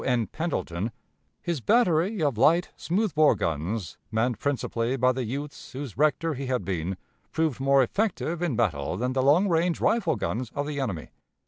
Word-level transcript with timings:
N. 0.03 0.25
Pendleton, 0.25 0.91
his 1.43 1.61
battery 1.61 2.23
of 2.23 2.35
light, 2.35 2.71
smooth 2.75 3.13
bore 3.13 3.35
guns, 3.35 3.99
manned 4.09 4.39
principally 4.39 4.97
by 4.97 5.11
the 5.11 5.23
youths 5.25 5.73
whose 5.73 5.95
rector 5.95 6.33
he 6.33 6.47
had 6.47 6.65
been, 6.65 6.97
proved 7.31 7.59
more 7.59 7.83
effective 7.83 8.41
in 8.41 8.55
battle 8.55 8.97
than 8.97 9.13
the 9.13 9.21
long 9.21 9.47
range 9.47 9.79
rifle 9.79 10.15
guns 10.15 10.49
of 10.55 10.65
the 10.65 10.79
enemy. 10.79 11.11